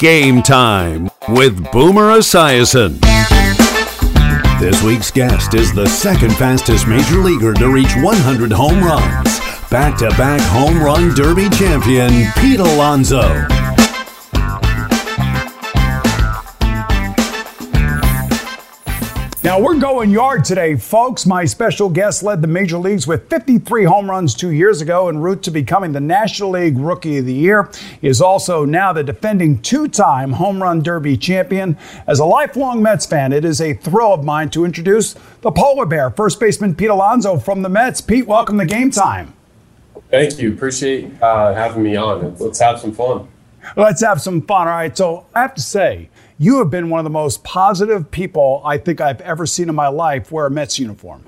[0.00, 2.98] Game Time with Boomer Esiason.
[4.58, 9.40] This week's guest is the second fastest major leaguer to reach 100 home runs.
[9.68, 13.46] Back to back home run derby champion, Pete Alonso.
[19.50, 21.26] Now we're going yard today, folks.
[21.26, 25.18] My special guest led the major leagues with 53 home runs two years ago en
[25.18, 27.68] route to becoming the National League Rookie of the Year.
[28.00, 31.76] He is also now the defending two-time home run derby champion.
[32.06, 35.84] As a lifelong Mets fan, it is a thrill of mine to introduce the polar
[35.84, 38.00] bear, first baseman Pete Alonso from the Mets.
[38.00, 39.34] Pete, welcome to Game Time.
[40.12, 40.52] Thank you.
[40.52, 42.36] Appreciate uh, having me on.
[42.36, 43.26] Let's have some fun.
[43.76, 44.68] Let's have some fun.
[44.68, 44.96] All right.
[44.96, 46.08] So I have to say,
[46.40, 49.74] you have been one of the most positive people I think I've ever seen in
[49.74, 51.26] my life wear a Mets uniform.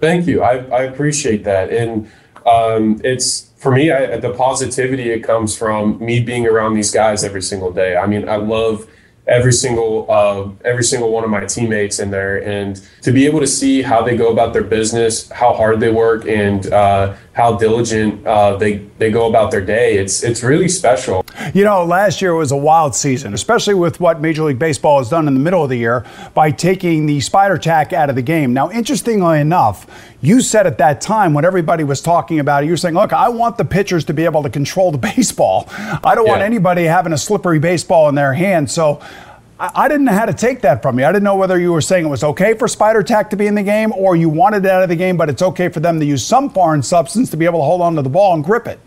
[0.00, 0.42] Thank you.
[0.42, 1.70] I, I appreciate that.
[1.70, 2.10] And
[2.46, 7.22] um, it's for me, I, the positivity it comes from me being around these guys
[7.22, 7.98] every single day.
[7.98, 8.88] I mean, I love
[9.26, 13.40] every single uh, every single one of my teammates in there, and to be able
[13.40, 17.54] to see how they go about their business, how hard they work, and uh, how
[17.54, 19.98] diligent uh, they they go about their day.
[19.98, 21.24] It's it's really special.
[21.52, 25.10] You know, last year was a wild season, especially with what Major League Baseball has
[25.10, 28.22] done in the middle of the year by taking the spider tack out of the
[28.22, 28.54] game.
[28.54, 29.86] Now, interestingly enough,
[30.22, 33.12] you said at that time when everybody was talking about it, you were saying, "Look,
[33.12, 35.66] I want the pitchers to be able to control the baseball.
[35.70, 36.32] I don't yeah.
[36.32, 39.02] want anybody having a slippery baseball in their hand." So.
[39.58, 41.06] I didn't know how to take that from you.
[41.06, 43.46] I didn't know whether you were saying it was okay for spider tack to be
[43.46, 45.80] in the game or you wanted it out of the game, but it's okay for
[45.80, 48.44] them to use some foreign substance to be able to hold onto the ball and
[48.44, 48.78] grip it.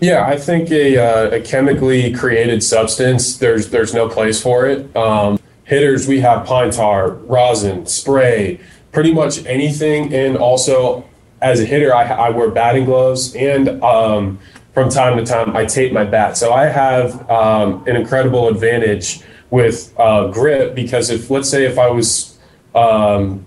[0.00, 4.96] Yeah, I think a, uh, a chemically created substance, there's, there's no place for it.
[4.96, 8.60] Um, hitters, we have pine tar, rosin, spray,
[8.92, 10.14] pretty much anything.
[10.14, 11.04] And also,
[11.42, 14.38] as a hitter, I, I wear batting gloves and um,
[14.72, 16.36] from time to time, I tape my bat.
[16.38, 21.78] So I have um, an incredible advantage with uh, grip because if let's say if
[21.78, 22.38] I was
[22.74, 23.46] um,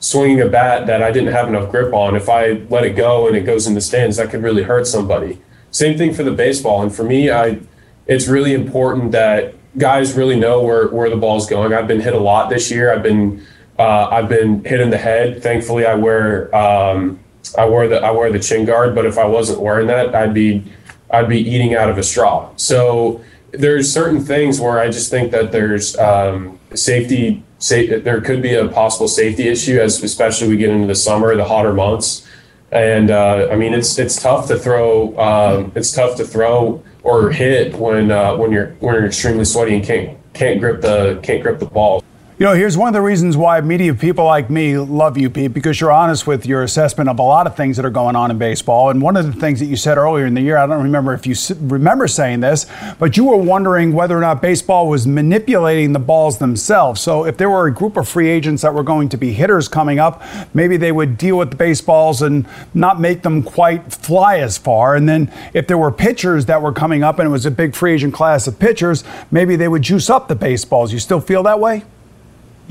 [0.00, 3.28] swinging a bat that I didn't have enough grip on, if I let it go
[3.28, 5.40] and it goes in the stands, that could really hurt somebody.
[5.70, 6.82] Same thing for the baseball.
[6.82, 7.60] And for me, I
[8.06, 11.72] it's really important that guys really know where where the ball's going.
[11.72, 12.92] I've been hit a lot this year.
[12.92, 13.44] I've been
[13.78, 15.42] uh, I've been hit in the head.
[15.42, 17.20] Thankfully, I wear um,
[17.56, 18.94] I wear the I wear the chin guard.
[18.94, 20.64] But if I wasn't wearing that, I'd be
[21.10, 22.50] I'd be eating out of a straw.
[22.56, 27.42] So there's certain things where I just think that there's um, safety.
[27.68, 31.44] There could be a possible safety issue as especially we get into the summer, the
[31.44, 32.26] hotter months,
[32.72, 35.16] and uh, I mean it's it's tough to throw.
[35.18, 39.76] Um, it's tough to throw or hit when uh, when you're when you're extremely sweaty
[39.76, 42.02] and can't can't grip the can't grip the ball.
[42.38, 45.52] You know, here's one of the reasons why media people like me love you, Pete,
[45.52, 48.30] because you're honest with your assessment of a lot of things that are going on
[48.30, 48.88] in baseball.
[48.88, 51.12] And one of the things that you said earlier in the year, I don't remember
[51.12, 52.64] if you remember saying this,
[52.98, 57.02] but you were wondering whether or not baseball was manipulating the balls themselves.
[57.02, 59.68] So if there were a group of free agents that were going to be hitters
[59.68, 60.22] coming up,
[60.54, 64.96] maybe they would deal with the baseballs and not make them quite fly as far.
[64.96, 67.74] And then if there were pitchers that were coming up and it was a big
[67.74, 70.94] free agent class of pitchers, maybe they would juice up the baseballs.
[70.94, 71.84] You still feel that way?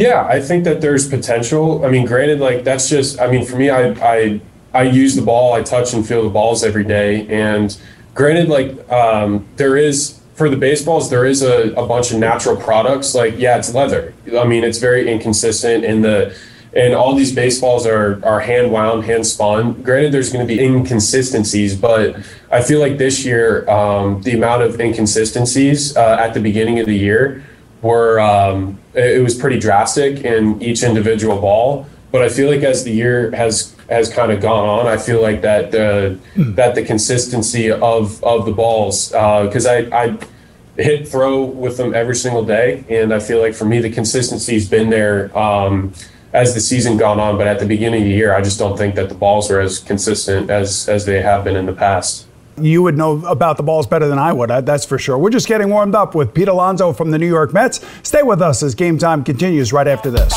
[0.01, 1.85] Yeah, I think that there's potential.
[1.85, 3.19] I mean, granted, like that's just.
[3.19, 4.41] I mean, for me, I I
[4.73, 7.77] I use the ball, I touch and feel the balls every day, and
[8.15, 12.55] granted, like um, there is for the baseballs, there is a, a bunch of natural
[12.55, 13.13] products.
[13.13, 14.15] Like, yeah, it's leather.
[14.35, 16.35] I mean, it's very inconsistent in the
[16.73, 19.83] and all these baseballs are are hand wound, hand spun.
[19.83, 22.15] Granted, there's going to be inconsistencies, but
[22.49, 26.87] I feel like this year um, the amount of inconsistencies uh, at the beginning of
[26.87, 27.43] the year
[27.81, 31.85] were um, it was pretty drastic in each individual ball.
[32.11, 35.21] But I feel like as the year has has kind of gone on, I feel
[35.21, 36.55] like that the mm.
[36.55, 40.17] that the consistency of of the balls because uh, I I
[40.81, 44.69] hit throw with them every single day, and I feel like for me the consistency's
[44.69, 45.35] been there.
[45.37, 45.93] Um,
[46.33, 48.77] as the season gone on, but at the beginning of the year, I just don't
[48.77, 52.25] think that the balls were as consistent as as they have been in the past.
[52.61, 55.17] You would know about the balls better than I would, that's for sure.
[55.17, 57.79] We're just getting warmed up with Pete Alonso from the New York Mets.
[58.03, 60.33] Stay with us as game time continues right after this.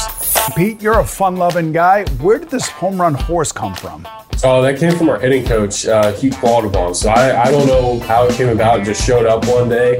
[0.57, 2.05] Pete, you're a fun loving guy.
[2.21, 4.07] Where did this home run horse come from?
[4.43, 6.95] Oh, that came from our hitting coach, uh, Hugh Quattlebaum.
[6.95, 8.81] So I, I don't know how it came about.
[8.81, 9.97] It just showed up one day.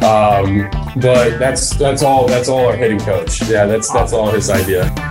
[0.00, 0.70] Um,
[1.00, 3.42] but that's that's all that's all our hitting coach.
[3.42, 5.09] Yeah, that's that's all his idea.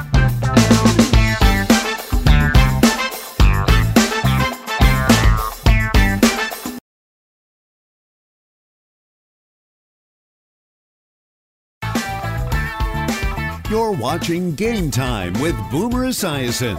[13.70, 16.76] You're watching Game Time with Boomer Esiason.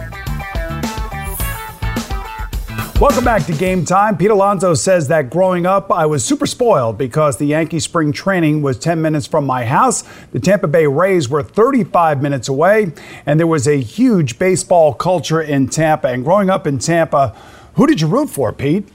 [2.99, 4.17] Welcome back to Game Time.
[4.17, 8.61] Pete Alonso says that growing up, I was super spoiled because the Yankee spring training
[8.61, 10.03] was 10 minutes from my house.
[10.33, 12.91] The Tampa Bay Rays were 35 minutes away,
[13.25, 16.09] and there was a huge baseball culture in Tampa.
[16.09, 17.33] And growing up in Tampa,
[17.75, 18.85] who did you root for, Pete?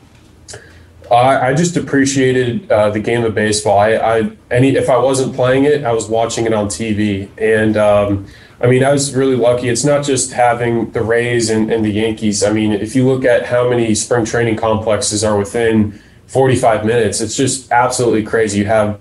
[1.14, 3.78] I just appreciated uh, the game of baseball.
[3.78, 7.76] I, I, any if I wasn't playing it, I was watching it on TV, and
[7.76, 8.26] um,
[8.60, 9.68] I mean, I was really lucky.
[9.68, 12.42] It's not just having the Rays and, and the Yankees.
[12.42, 17.20] I mean, if you look at how many spring training complexes are within 45 minutes,
[17.20, 18.60] it's just absolutely crazy.
[18.60, 18.98] You have,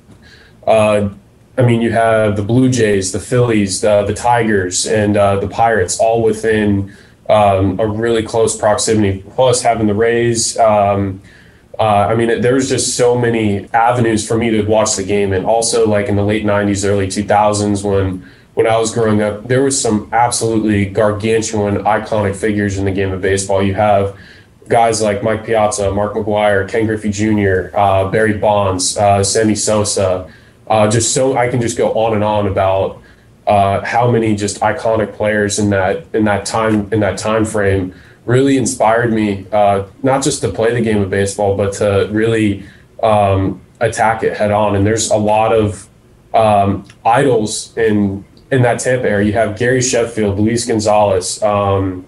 [0.67, 1.09] uh,
[1.57, 5.47] I mean, you have the Blue Jays, the Phillies, the, the Tigers, and uh, the
[5.47, 6.93] Pirates all within
[7.29, 9.23] um, a really close proximity.
[9.31, 10.59] Plus, having the Rays.
[10.59, 11.21] Um,
[11.79, 15.33] uh, I mean, there was just so many avenues for me to watch the game,
[15.33, 19.47] and also like in the late '90s, early 2000s, when when I was growing up,
[19.47, 23.61] there was some absolutely gargantuan, iconic figures in the game of baseball.
[23.61, 24.17] You have
[24.69, 30.31] guys like Mike Piazza, Mark McGwire, Ken Griffey Jr., uh, Barry Bonds, uh, Sammy Sosa.
[30.67, 33.01] Uh, just so I can just go on and on about
[33.45, 37.93] uh, how many just iconic players in that in that time in that time frame
[38.25, 42.65] really inspired me uh, not just to play the game of baseball, but to really
[43.03, 44.75] um, attack it head on.
[44.75, 45.87] And there's a lot of
[46.33, 49.27] um, idols in in that Tampa area.
[49.27, 52.05] You have Gary Sheffield, Luis Gonzalez, um,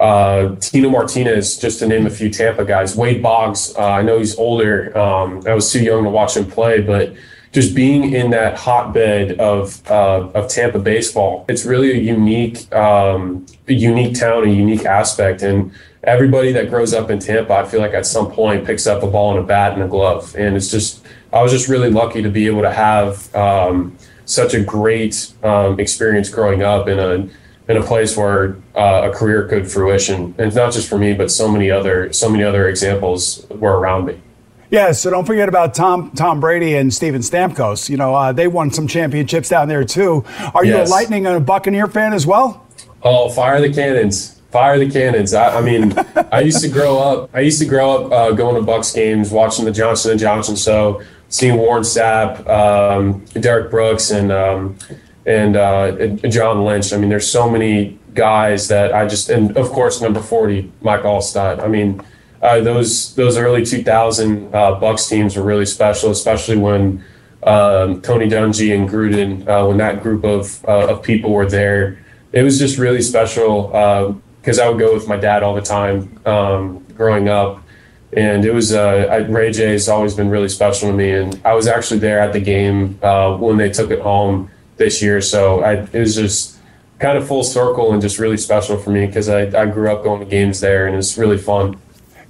[0.00, 2.96] uh, Tino Martinez, just to name a few Tampa guys.
[2.96, 4.96] Wade Boggs, uh, I know he's older.
[4.96, 7.14] Um, I was too young to watch him play, but
[7.52, 13.46] just being in that hotbed of uh, of Tampa baseball, it's really a unique um,
[13.66, 15.72] a unique town, a unique aspect, and
[16.02, 19.06] everybody that grows up in Tampa, I feel like at some point picks up a
[19.06, 22.22] ball and a bat and a glove, and it's just I was just really lucky
[22.22, 27.28] to be able to have um, such a great um, experience growing up in a
[27.70, 30.34] in a place where uh, a career could fruition.
[30.38, 33.78] And it's not just for me, but so many other so many other examples were
[33.78, 34.20] around me.
[34.70, 37.88] Yeah, so don't forget about Tom Tom Brady and Steven Stamkos.
[37.88, 40.24] You know, uh, they won some championships down there too.
[40.54, 42.66] Are you a Lightning and a Buccaneer fan as well?
[43.02, 44.40] Oh, fire the cannons!
[44.50, 45.32] Fire the cannons!
[45.32, 45.94] I, I mean,
[46.32, 47.30] I used to grow up.
[47.32, 50.56] I used to grow up uh, going to Bucs games, watching the Johnson and Johnson
[50.56, 54.76] show seeing Warren Sapp, um, Derrick Brooks, and um,
[55.26, 56.92] and, uh, John Lynch.
[56.92, 61.02] I mean, there's so many guys that I just and of course number 40, Mike
[61.02, 61.62] Alstott.
[61.62, 62.00] I mean,
[62.42, 67.04] uh, those those early 2000 uh, Bucs teams were really special, especially when
[67.42, 72.04] um, Tony Dungy and Gruden, uh, when that group of uh, of people were there.
[72.32, 73.68] It was just really special
[74.40, 77.62] because uh, I would go with my dad all the time um, growing up
[78.12, 81.54] and it was uh, Ray Jay has always been really special to me, and I
[81.54, 85.62] was actually there at the game uh, when they took it home this year, so
[85.62, 86.56] I, it was just
[86.98, 90.02] kind of full circle and just really special for me because I, I grew up
[90.02, 91.78] going to games there, and it's really fun.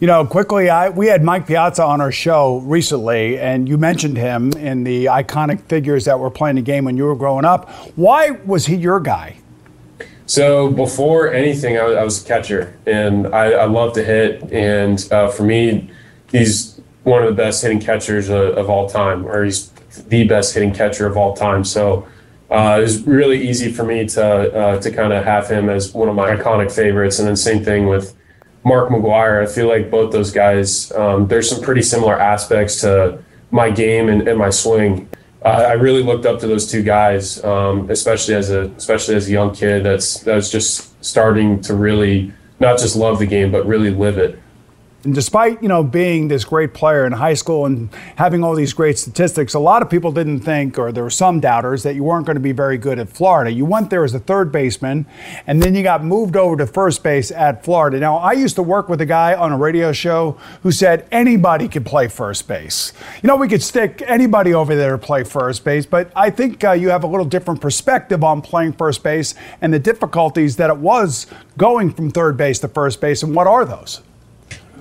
[0.01, 4.17] You know, quickly, I, we had Mike Piazza on our show recently, and you mentioned
[4.17, 7.69] him in the iconic figures that were playing the game when you were growing up.
[7.97, 9.39] Why was he your guy?
[10.27, 14.53] So before anything, I, I was a catcher, and I, I love to hit.
[14.53, 15.91] And uh, for me,
[16.31, 19.71] he's one of the best hitting catchers of, of, all time, or he's
[20.07, 21.65] the best hitting catcher of all time.
[21.65, 22.07] So
[22.53, 25.93] uh, it was really easy for me to uh, to kind of have him as
[25.93, 27.19] one of my iconic favorites.
[27.19, 28.15] And then same thing with
[28.69, 29.43] Mark McGwire.
[29.43, 30.93] I feel like both those guys.
[30.93, 35.09] Um, there's some pretty similar aspects to my game and, and my swing.
[35.43, 39.33] I really looked up to those two guys, um, especially as a especially as a
[39.33, 43.91] young kid that's that's just starting to really not just love the game but really
[43.91, 44.39] live it.
[45.09, 48.75] And despite, you know, being this great player in high school and having all these
[48.75, 52.05] great statistics, a lot of people didn't think, or there were some doubters, that you
[52.05, 53.51] weren't going to be very good at Florida.
[53.51, 55.07] You went there as a third baseman,
[55.47, 57.99] and then you got moved over to first base at Florida.
[57.99, 61.69] Now, I used to work with a guy on a radio show who said anybody
[61.69, 62.93] could play first base.
[63.23, 66.63] You know, we could stick anybody over there to play first base, but I think
[66.63, 70.69] uh, you have a little different perspective on playing first base and the difficulties that
[70.69, 73.23] it was going from third base to first base.
[73.23, 74.03] And what are those?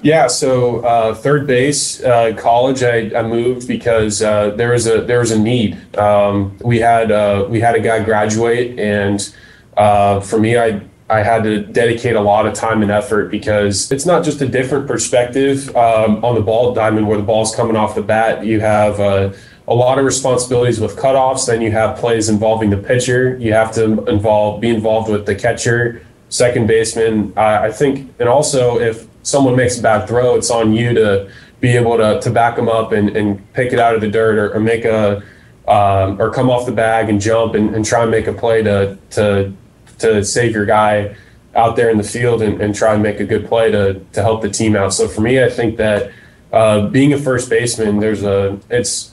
[0.04, 5.02] Yeah, so uh, third base, uh, college, I, I, moved because uh, there was a
[5.02, 5.98] there was a need.
[5.98, 9.34] Um, we had uh, we had a guy graduate, and
[9.76, 13.92] uh, for me, I I had to dedicate a lot of time and effort because
[13.92, 17.76] it's not just a different perspective um, on the ball diamond where the ball's coming
[17.76, 18.46] off the bat.
[18.46, 19.34] You have uh,
[19.68, 21.48] a lot of responsibilities with cutoffs.
[21.48, 23.36] Then you have plays involving the pitcher.
[23.38, 27.34] You have to involve be involved with the catcher, second baseman.
[27.36, 31.30] I think, and also if someone makes a bad throw, it's on you to
[31.60, 34.38] be able to, to back them up and, and pick it out of the dirt
[34.38, 35.22] or, or make a
[35.68, 38.64] um, or come off the bag and jump and, and try and make a play
[38.64, 39.54] to to
[40.00, 41.16] to save your guy
[41.56, 44.22] out there in the field and, and try and make a good play to to
[44.22, 44.94] help the team out.
[44.94, 46.12] So for me, I think that
[46.54, 49.12] uh, being a first baseman, there's a it's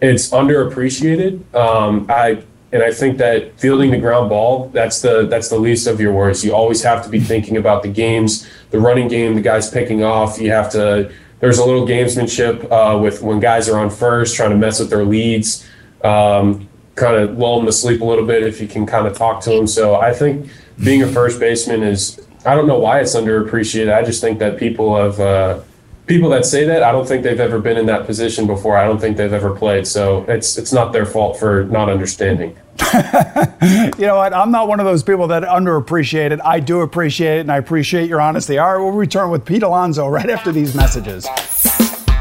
[0.00, 1.52] it's underappreciated.
[1.56, 5.86] Um, I and I think that fielding the ground ball that's the that's the least
[5.86, 6.44] of your worries.
[6.44, 10.02] You always have to be thinking about the games, the running game, the guys picking
[10.02, 10.40] off.
[10.40, 11.12] You have to.
[11.38, 14.90] There's a little gamesmanship uh, with when guys are on first, trying to mess with
[14.90, 15.64] their leads,
[16.02, 19.16] um, kind of lull them to sleep a little bit if you can kind of
[19.16, 19.68] talk to them.
[19.68, 20.50] So I think
[20.82, 22.20] being a first baseman is.
[22.46, 23.90] I don't know why it's underappreciated.
[23.90, 25.20] I just think that people have.
[25.20, 25.60] Uh,
[26.06, 28.76] people that say that, I don't think they've ever been in that position before.
[28.76, 29.86] I don't think they've ever played.
[29.86, 32.56] So it's it's not their fault for not understanding.
[33.98, 34.34] you know what?
[34.34, 36.40] I'm not one of those people that underappreciate it.
[36.44, 38.58] I do appreciate it, and I appreciate your honesty.
[38.58, 41.26] All right, we'll return with Pete Alonso right after these messages.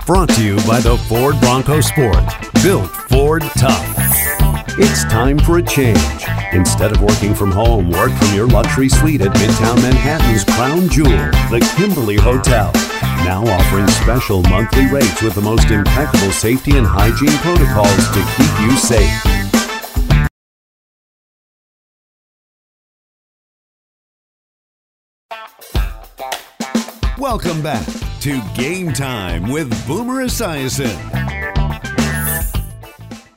[0.05, 2.23] Brought to you by the Ford Bronco Sport.
[2.61, 3.95] Built Ford Tough.
[4.77, 5.99] It's time for a change.
[6.51, 11.31] Instead of working from home, work from your luxury suite at Midtown Manhattan's Crown Jewel,
[11.49, 12.71] the Kimberly Hotel.
[13.23, 18.61] Now offering special monthly rates with the most impeccable safety and hygiene protocols to keep
[18.61, 19.42] you safe.
[27.23, 27.87] Welcome back
[28.19, 30.93] to Game Time with Boomer Esiason.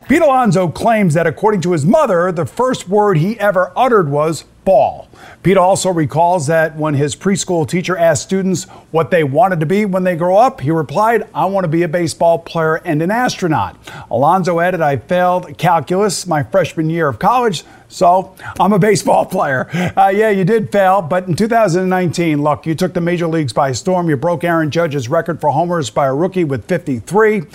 [0.09, 4.45] Pete Alonso claims that according to his mother, the first word he ever uttered was
[4.67, 5.09] ball.
[5.43, 9.85] Pete also recalls that when his preschool teacher asked students what they wanted to be
[9.85, 13.13] when they grow up, he replied, I want to be a baseball player and an
[13.13, 13.79] astronaut.
[14.11, 19.71] Alonso added, I failed calculus my freshman year of college, so I'm a baseball player.
[19.97, 23.71] Uh, yeah, you did fail, but in 2019, look, you took the major leagues by
[23.71, 24.11] storm.
[24.11, 27.37] You broke Aaron Judge's record for homers by a rookie with 53.
[27.37, 27.47] You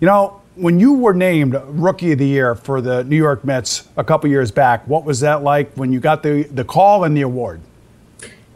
[0.00, 4.04] know, when you were named Rookie of the Year for the New York Mets a
[4.04, 7.22] couple years back, what was that like when you got the, the call and the
[7.22, 7.60] award?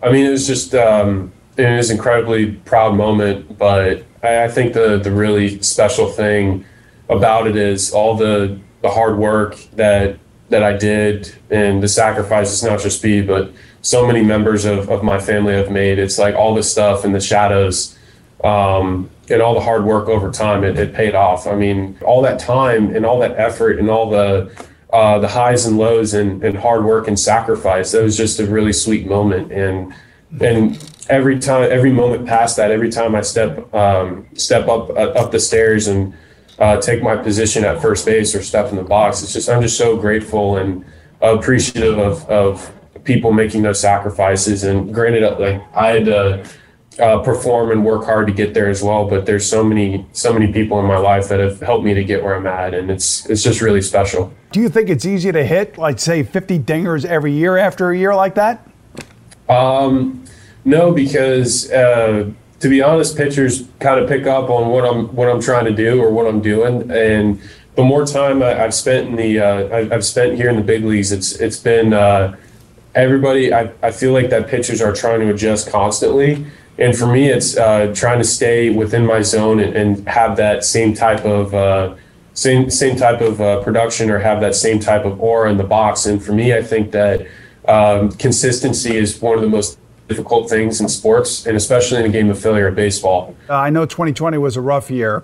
[0.02, 4.48] I mean, it was just um, it was an incredibly proud moment, but I, I
[4.48, 6.64] think the the really special thing
[7.08, 12.62] about it is all the the hard work that that I did and the sacrifices,
[12.62, 13.52] not just me, but
[13.82, 15.98] so many members of, of my family have made.
[15.98, 17.96] It's like all this stuff in the shadows
[18.44, 21.46] um, and all the hard work over time, it, it, paid off.
[21.46, 24.50] I mean, all that time and all that effort and all the
[24.92, 27.92] uh, the highs and lows and, and hard work and sacrifice.
[27.92, 29.52] That was just a really sweet moment.
[29.52, 29.94] And
[30.40, 35.12] and every time, every moment past that, every time I step um, step up uh,
[35.20, 36.14] up the stairs and
[36.58, 39.62] uh, take my position at first base or step in the box, it's just I'm
[39.62, 40.84] just so grateful and
[41.20, 42.72] appreciative of of
[43.04, 44.64] people making those sacrifices.
[44.64, 46.08] And granted, like I had
[47.00, 49.08] uh, perform and work hard to get there as well.
[49.08, 52.04] But there's so many so many people in my life that have helped me to
[52.04, 54.32] get where I'm at, and it's it's just really special.
[54.52, 57.98] Do you think it's easy to hit like say 50 dingers every year after a
[57.98, 58.68] year like that?
[59.48, 60.24] Um,
[60.64, 62.30] no, because uh,
[62.60, 65.74] to be honest, pitchers kind of pick up on what I'm what I'm trying to
[65.74, 67.40] do or what I'm doing, and
[67.76, 70.84] the more time I, have spent in the uh, I've spent here in the big
[70.84, 72.36] leagues, it's it's been uh,
[72.94, 73.54] everybody.
[73.54, 76.46] I, I feel like that pitchers are trying to adjust constantly
[76.80, 80.64] and for me, it's uh, trying to stay within my zone and, and have that
[80.64, 81.94] same type of uh,
[82.32, 85.64] same same type of uh, production or have that same type of aura in the
[85.64, 86.06] box.
[86.06, 87.26] And for me, I think that
[87.68, 92.08] um, consistency is one of the most difficult things in sports, and especially in a
[92.08, 93.36] game of failure baseball.
[93.48, 95.22] Uh, I know 2020 was a rough year,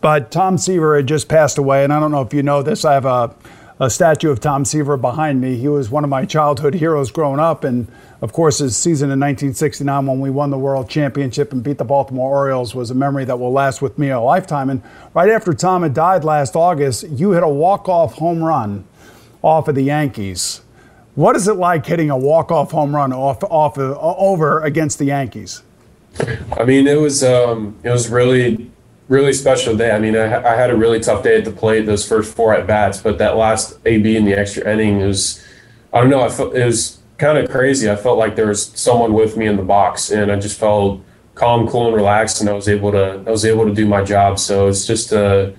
[0.00, 2.84] but Tom Seaver had just passed away, and I don't know if you know this.
[2.84, 3.34] I have a
[3.78, 5.56] a statue of Tom Seaver behind me.
[5.56, 7.86] He was one of my childhood heroes growing up, and
[8.22, 11.84] of course, his season in 1969 when we won the World Championship and beat the
[11.84, 14.70] Baltimore Orioles was a memory that will last with me a lifetime.
[14.70, 18.86] And right after Tom had died last August, you hit a walk-off home run
[19.42, 20.62] off of the Yankees.
[21.14, 25.06] What is it like hitting a walk-off home run off, off of, over against the
[25.06, 25.62] Yankees?
[26.58, 28.70] I mean, it was um, it was really
[29.08, 29.90] really special day.
[29.90, 32.54] I mean, I, I, had a really tough day at the plate those first four
[32.54, 35.44] at bats, but that last AB in the extra inning was,
[35.92, 37.90] I don't know, I felt it was kind of crazy.
[37.90, 41.02] I felt like there was someone with me in the box, and I just felt
[41.34, 44.02] calm, cool, and relaxed, and I was able to I was able to do my
[44.02, 44.38] job.
[44.38, 45.50] So it's just uh,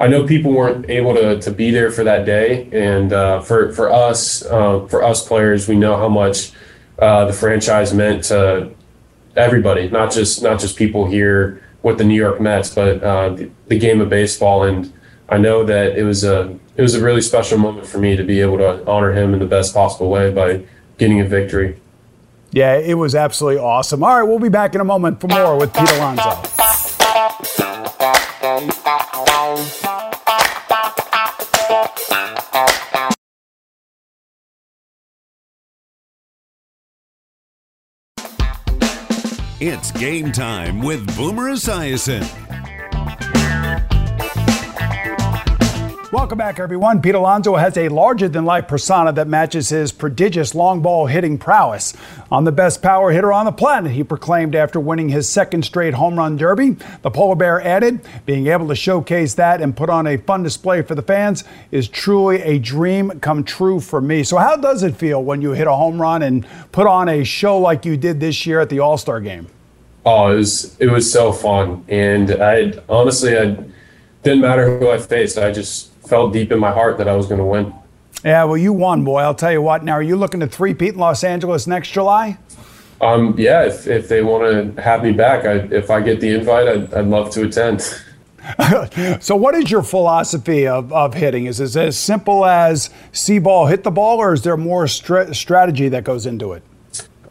[0.00, 3.72] I know people weren't able to to be there for that day, and uh, for
[3.72, 6.52] for us uh, for us players, we know how much
[6.98, 8.70] uh, the franchise meant to
[9.36, 13.50] everybody, not just not just people here with the New York Mets, but uh, the,
[13.68, 14.64] the, game of baseball.
[14.64, 14.92] And
[15.28, 18.24] I know that it was a it was a really special moment for me to
[18.24, 20.64] be able to honor him in the best possible way by
[20.98, 21.78] getting a victory.
[22.50, 24.02] Yeah, it was absolutely awesome.
[24.02, 26.73] All right, we'll be back in a moment for more with Pete Alonso.
[39.66, 42.22] It's game time with Boomer Esiason.
[46.12, 47.00] Welcome back, everyone.
[47.00, 51.38] Pete Alonso has a larger than life persona that matches his prodigious long ball hitting
[51.38, 51.94] prowess.
[52.30, 55.94] I'm the best power hitter on the planet, he proclaimed after winning his second straight
[55.94, 56.76] home run derby.
[57.00, 60.82] The Polar Bear added, being able to showcase that and put on a fun display
[60.82, 64.24] for the fans is truly a dream come true for me.
[64.24, 67.24] So, how does it feel when you hit a home run and put on a
[67.24, 69.48] show like you did this year at the All Star game?
[70.06, 73.56] Oh, it was it was so fun, and I honestly I
[74.22, 75.38] didn't matter who I faced.
[75.38, 77.72] I just felt deep in my heart that I was going to win.
[78.24, 79.20] Yeah, well, you won, boy.
[79.20, 79.84] I'll tell you what.
[79.84, 82.38] Now, are you looking to three-peat in Los Angeles next July?
[83.00, 86.30] Um, yeah, if, if they want to have me back, I, if I get the
[86.30, 87.82] invite, I'd, I'd love to attend.
[89.22, 91.46] so, what is your philosophy of, of hitting?
[91.46, 95.88] Is it as simple as see ball, hit the ball, or is there more strategy
[95.90, 96.62] that goes into it?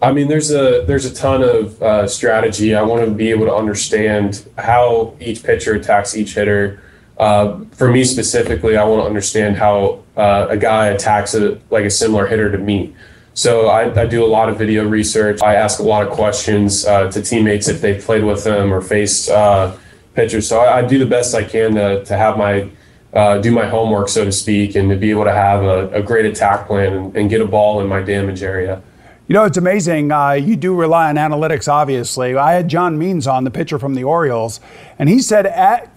[0.03, 2.75] I mean, there's a there's a ton of uh, strategy.
[2.75, 6.83] I want to be able to understand how each pitcher attacks each hitter.
[7.17, 11.85] Uh, for me specifically, I want to understand how uh, a guy attacks a, like
[11.85, 12.93] a similar hitter to me.
[13.33, 15.41] So I, I, do a lot of video research.
[15.41, 18.81] I ask a lot of questions uh, to teammates if they've played with them or
[18.81, 19.75] faced uh,
[20.15, 20.47] pitchers.
[20.47, 22.69] So I, I, do the best I can to, to have my
[23.13, 26.01] uh, do my homework, so to speak, and to be able to have a, a
[26.01, 28.81] great attack plan and, and get a ball in my damage area.
[29.25, 30.11] You know, it's amazing.
[30.11, 32.35] Uh, you do rely on analytics, obviously.
[32.35, 34.59] I had John Means on, the pitcher from the Orioles,
[34.99, 35.45] and he said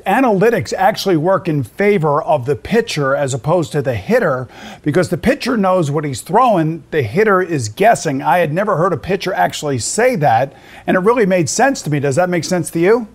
[0.07, 4.47] analytics actually work in favor of the pitcher as opposed to the hitter
[4.83, 8.23] because the pitcher knows what he's throwing, the hitter is guessing.
[8.23, 10.55] I had never heard a pitcher actually say that,
[10.87, 11.99] and it really made sense to me.
[11.99, 13.09] Does that make sense to you?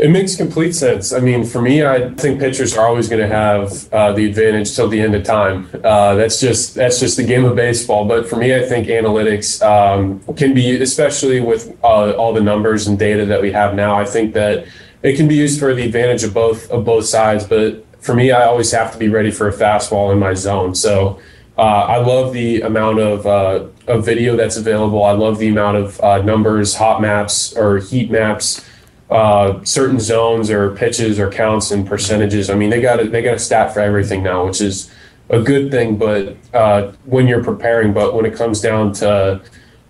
[0.00, 1.12] It makes complete sense.
[1.12, 4.74] I mean, for me, I think pitchers are always going to have uh, the advantage
[4.74, 5.68] till the end of time.
[5.84, 8.06] Uh, that's just that's just the game of baseball.
[8.06, 12.86] But for me, I think analytics um, can be, especially with uh, all the numbers
[12.86, 13.94] and data that we have now.
[13.94, 14.66] I think that
[15.02, 17.44] it can be used for the advantage of both of both sides.
[17.44, 20.74] But for me, I always have to be ready for a fastball in my zone.
[20.74, 21.20] So.
[21.58, 25.04] Uh, I love the amount of, uh, of video that's available.
[25.04, 28.64] I love the amount of uh, numbers, hot maps, or heat maps
[29.10, 32.48] uh, certain zones or pitches or counts and percentages.
[32.48, 34.90] I mean, they got a, they got a stat for everything now, which is
[35.28, 35.96] a good thing.
[35.96, 39.40] But uh, when you're preparing, but when it comes down to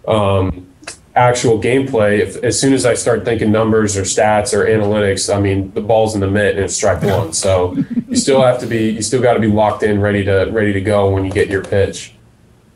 [0.09, 0.67] um,
[1.15, 5.39] actual gameplay, if, as soon as I start thinking numbers or stats or analytics, I
[5.39, 7.33] mean, the ball's in the mitt and it's strike one.
[7.35, 7.77] So
[8.09, 10.73] you still have to be, you still got to be locked in, ready to ready
[10.73, 12.15] to go when you get your pitch.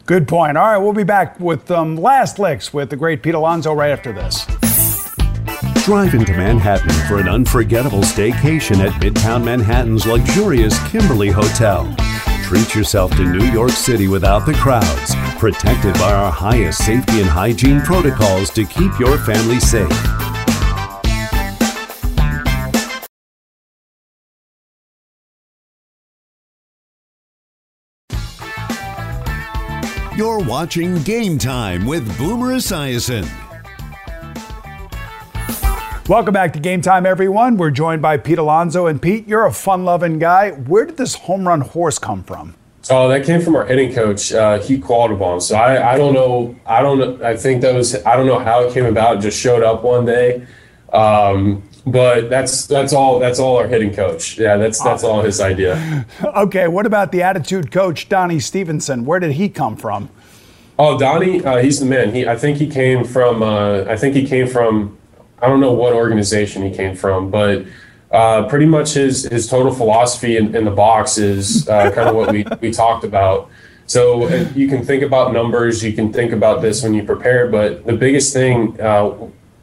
[0.07, 0.59] Good point.
[0.59, 3.91] All right, we'll be back with um, last licks with the great Pete Alonso right
[3.91, 4.47] after this.
[5.85, 11.95] Drive into Manhattan for an unforgettable staycation at Midtown Manhattan's luxurious Kimberly Hotel.
[12.43, 17.29] Treat yourself to New York City without the crowds, protected by our highest safety and
[17.29, 19.91] hygiene protocols to keep your family safe.
[30.17, 33.44] You're watching Game Time with Boomer Esiason.
[36.07, 37.57] Welcome back to Game Time, everyone.
[37.57, 38.87] We're joined by Pete Alonso.
[38.87, 40.51] And Pete, you're a fun loving guy.
[40.51, 42.55] Where did this home run horse come from?
[42.91, 45.41] Oh, that came from our hitting coach, uh, Hugh Quattlebaum.
[45.41, 46.55] So I, I don't know.
[46.67, 47.23] I don't.
[47.23, 49.17] I think that was, I don't know how it came about.
[49.17, 50.47] It just showed up one day.
[50.93, 54.39] Um, but that's that's all that's all our hitting coach.
[54.39, 56.07] Yeah, that's that's all his idea.
[56.37, 59.07] okay, what about the attitude coach Donnie Stevenson?
[59.07, 60.11] Where did he come from?
[60.79, 62.15] Oh, Donnie, uh, he's the man.
[62.15, 64.99] He I think he came from uh, I think he came from
[65.45, 67.67] I don't know what organization he came from, but
[68.11, 72.17] uh, pretty much his his total philosophy in, in the box is uh, kind of
[72.17, 73.51] what we we talked about.
[73.87, 77.49] So uh, you can think about numbers, you can think about this when you prepare,
[77.49, 79.13] but the biggest thing, uh,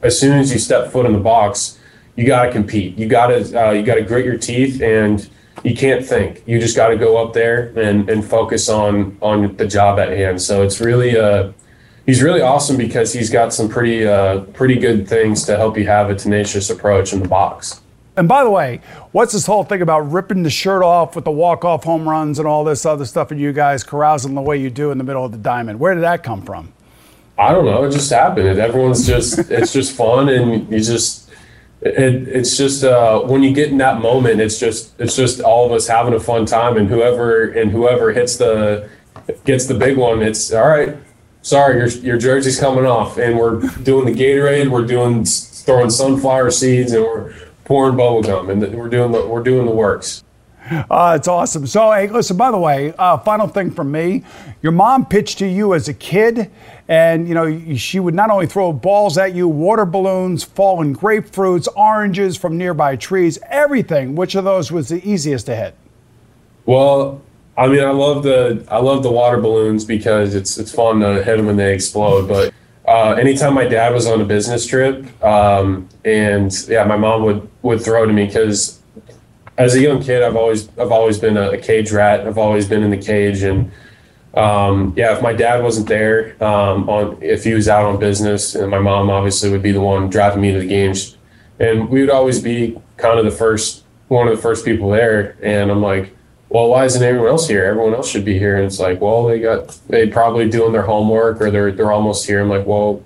[0.04, 1.80] as soon as you step foot in the box,
[2.16, 2.96] you got to compete.
[3.00, 5.28] You got to uh, you got to grit your teeth, and
[5.64, 6.44] you can't think.
[6.46, 10.10] You just got to go up there and and focus on on the job at
[10.10, 10.44] hand.
[10.44, 11.56] So it's really a
[12.06, 15.86] he's really awesome because he's got some pretty uh, pretty good things to help you
[15.88, 17.82] have a tenacious approach in the box.
[18.18, 18.82] And by the way,
[19.14, 22.48] what's this whole thing about ripping the shirt off with the walk-off home runs and
[22.48, 25.24] all this other stuff and you guys carousing the way you do in the middle
[25.24, 25.80] of the diamond?
[25.80, 26.74] Where did that come from?
[27.38, 27.86] I don't know.
[27.86, 28.60] It just happened.
[28.60, 31.30] Everyone's just it's just fun and you just
[31.82, 35.66] it, it's just uh, when you get in that moment, it's just it's just all
[35.66, 38.90] of us having a fun time and whoever and whoever hits the
[39.46, 40.98] gets the big one, it's all right
[41.42, 43.18] sorry, your, your jersey's coming off.
[43.18, 47.34] And we're doing the Gatorade, we're doing throwing sunflower seeds, and we're
[47.66, 50.24] pouring bubble gum, and we're doing the, we're doing the works.
[50.70, 51.68] Uh, it's awesome.
[51.68, 54.24] So, hey, listen, by the way, uh, final thing from me.
[54.62, 56.50] Your mom pitched to you as a kid,
[56.88, 61.68] and, you know, she would not only throw balls at you, water balloons, fallen grapefruits,
[61.76, 64.16] oranges from nearby trees, everything.
[64.16, 65.76] Which of those was the easiest to hit?
[66.66, 67.22] Well,
[67.58, 71.24] I mean, I love the I love the water balloons because it's it's fun to
[71.24, 72.28] hit them when they explode.
[72.28, 72.54] But
[72.88, 77.50] uh, anytime my dad was on a business trip, um, and yeah, my mom would
[77.62, 78.82] would throw to me because
[79.58, 82.26] as a young kid, I've always I've always been a, cage rat.
[82.26, 83.72] I've always been in the cage, and
[84.34, 88.56] um, yeah, if my dad wasn't there, um, on if he was out on business,
[88.56, 91.18] and my mom obviously would be the one driving me to the games,
[91.60, 95.38] and we would always be kind of the first one of the first people there.
[95.42, 96.14] And I'm like,
[96.52, 97.64] well, why isn't everyone else here?
[97.64, 98.58] Everyone else should be here.
[98.58, 102.28] And it's like, well, they got they probably doing their homework or they're they're almost
[102.28, 102.42] here.
[102.42, 103.02] I'm like, well,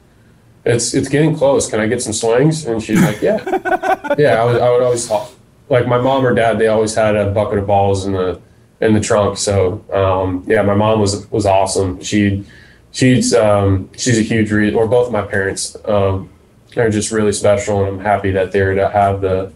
[0.65, 1.69] it's it's getting close.
[1.69, 2.65] Can I get some swings?
[2.65, 3.38] And she's like, yeah,
[4.17, 4.41] yeah.
[4.41, 5.12] I would I would always
[5.69, 8.41] like my mom or dad, they always had a bucket of balls in the
[8.81, 9.38] in the trunk.
[9.38, 12.01] So um, yeah, my mom was was awesome.
[12.01, 12.43] She
[12.93, 16.31] she's um, she's a huge re- or both my parents um,
[16.77, 19.53] are just really special, and I'm happy that they're to have the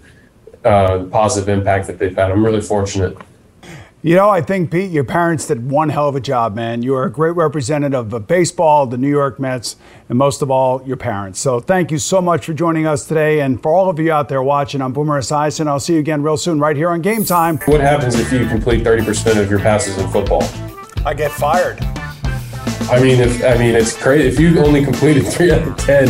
[0.63, 2.29] uh, positive impact that they've had.
[2.29, 3.17] I'm really fortunate.
[4.01, 6.81] You know, I think, Pete, your parents did one hell of a job, man.
[6.81, 9.75] You are a great representative of baseball, the New York Mets,
[10.07, 11.41] and most of all, your parents.
[11.41, 13.41] So thank you so much for joining us today.
[13.41, 15.67] And for all of you out there watching, I'm Boomer Esiason.
[15.67, 17.57] I'll see you again real soon right here on Game Time.
[17.65, 20.43] What happens if you complete 30% of your passes in football?
[21.05, 21.83] I get fired.
[22.89, 24.29] I mean, if I mean, it's crazy.
[24.29, 26.07] If you only completed three out of ten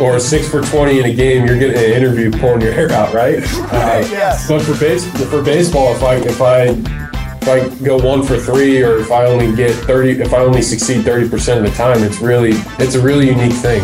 [0.00, 3.12] or six for twenty in a game, you're getting an interview pulling your hair out,
[3.12, 3.36] right?
[3.36, 4.48] Uh, yes.
[4.48, 7.01] But for base for baseball, if I if I
[7.42, 10.62] if I go one for three or if I only get 30, if I only
[10.62, 13.82] succeed 30% of the time, it's really, it's a really unique thing.